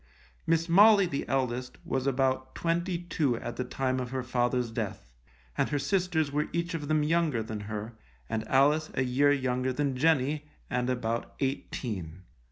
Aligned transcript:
Miss 0.47 0.67
Molly, 0.67 1.05
the 1.05 1.27
eldest, 1.27 1.77
was 1.85 2.07
about 2.07 2.55
twenty 2.55 2.97
two 2.97 3.35
at 3.37 3.55
the 3.55 3.63
time 3.63 3.99
of 3.99 4.09
her 4.09 4.23
father's 4.23 4.71
death, 4.71 5.11
and 5.55 5.69
her 5.69 5.77
sisters 5.77 6.31
were 6.31 6.47
each 6.51 6.73
of 6.73 6.87
them 6.87 7.03
younger 7.03 7.43
than 7.43 7.59
her, 7.69 7.93
and 8.27 8.47
Alice 8.47 8.89
a 8.95 9.03
year 9.03 9.31
younger 9.31 9.71
than 9.71 9.95
Jenny, 9.95 10.47
and 10.71 10.89
about 10.89 11.35
eighteen. 11.39 12.23